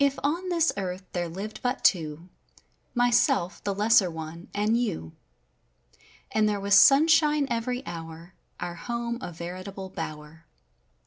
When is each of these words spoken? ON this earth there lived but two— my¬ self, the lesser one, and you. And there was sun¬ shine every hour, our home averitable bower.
ON 0.23 0.49
this 0.49 0.73
earth 0.77 1.03
there 1.11 1.29
lived 1.29 1.61
but 1.61 1.83
two— 1.83 2.27
my¬ 2.97 3.13
self, 3.13 3.63
the 3.63 3.71
lesser 3.75 4.09
one, 4.09 4.49
and 4.51 4.75
you. 4.75 5.13
And 6.31 6.49
there 6.49 6.59
was 6.59 6.73
sun¬ 6.73 7.07
shine 7.07 7.45
every 7.51 7.85
hour, 7.85 8.33
our 8.59 8.73
home 8.73 9.19
averitable 9.19 9.93
bower. 9.93 10.47